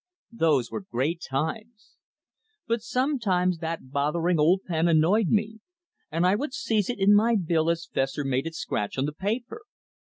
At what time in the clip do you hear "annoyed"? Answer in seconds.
4.87-5.27